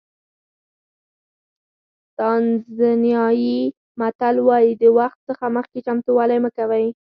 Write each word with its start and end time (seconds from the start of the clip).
تانزانیایي 2.19 3.57
متل 3.99 4.35
وایي 4.47 4.71
د 4.81 4.83
وخت 4.97 5.19
څخه 5.29 5.45
مخکې 5.57 5.79
چمتووالی 5.87 6.37
مه 6.43 6.49
کوئ. 6.57 6.85